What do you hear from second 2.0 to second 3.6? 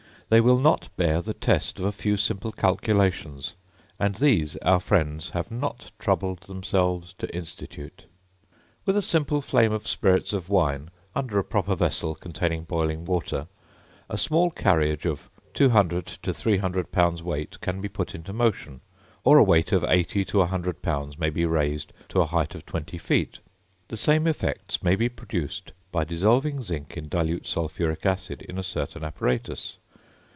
simple calculations;